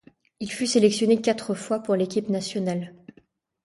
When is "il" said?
0.39-0.51